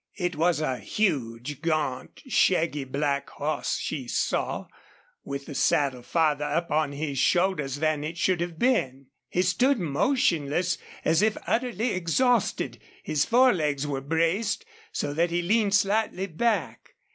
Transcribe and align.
It 0.15 0.35
was 0.35 0.61
a 0.61 0.79
huge, 0.79 1.61
gaunt, 1.61 2.23
shaggy 2.27 2.85
black 2.85 3.29
horse 3.29 3.77
she 3.77 4.07
saw, 4.07 4.65
with 5.23 5.45
the 5.45 5.53
saddle 5.53 6.01
farther 6.01 6.45
up 6.45 6.71
on 6.71 6.91
his 6.93 7.19
shoulders 7.19 7.75
than 7.75 8.03
it 8.03 8.17
should 8.17 8.41
have 8.41 8.57
been. 8.57 9.11
He 9.29 9.43
stood 9.43 9.77
motionless, 9.77 10.79
as 11.05 11.21
if 11.21 11.37
utterly 11.45 11.91
exhausted. 11.91 12.79
His 13.03 13.25
forelegs 13.25 13.85
were 13.85 14.01
braced, 14.01 14.65
so 14.91 15.13
that 15.13 15.29
he 15.29 15.43
leaned 15.43 15.75
slightly 15.75 16.25
back. 16.25 16.95